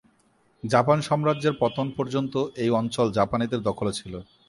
[0.63, 4.13] Japan সাম্রাজ্যের পতন পর্যন্ত এই অঞ্চল জাপানিদের দখলে ছিল।